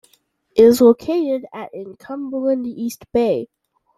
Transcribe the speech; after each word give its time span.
It 0.55 0.63
is 0.63 0.81
located 0.81 1.45
at 1.53 1.75
in 1.75 1.95
Cumberland 1.95 2.65
East 2.65 3.05
Bay. 3.13 3.47